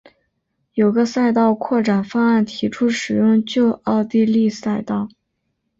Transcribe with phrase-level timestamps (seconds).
[0.73, 5.07] 有个赛道扩展方案提出使用旧奥地利赛道。